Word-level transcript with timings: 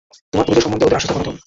তোমার 0.31 0.45
পরিচয় 0.47 0.63
সম্বন্ধে 0.65 0.85
ওদের 0.85 0.97
আশ্বস্ত 0.99 1.13
করাতে 1.15 1.29
হবে। 1.29 1.39